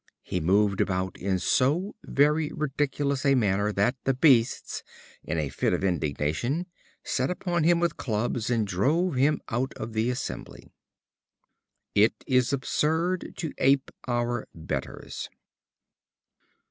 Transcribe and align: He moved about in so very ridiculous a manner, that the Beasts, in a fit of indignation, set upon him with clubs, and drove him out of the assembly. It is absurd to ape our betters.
He 0.23 0.39
moved 0.39 0.81
about 0.81 1.15
in 1.17 1.37
so 1.37 1.93
very 2.03 2.49
ridiculous 2.55 3.23
a 3.23 3.35
manner, 3.35 3.71
that 3.71 3.95
the 4.03 4.15
Beasts, 4.15 4.81
in 5.23 5.37
a 5.37 5.49
fit 5.49 5.73
of 5.73 5.83
indignation, 5.83 6.65
set 7.03 7.29
upon 7.29 7.63
him 7.65 7.79
with 7.79 7.97
clubs, 7.97 8.49
and 8.49 8.65
drove 8.65 9.13
him 9.13 9.41
out 9.49 9.75
of 9.75 9.93
the 9.93 10.09
assembly. 10.09 10.71
It 11.93 12.15
is 12.25 12.51
absurd 12.51 13.35
to 13.37 13.53
ape 13.59 13.91
our 14.07 14.47
betters. 14.55 15.29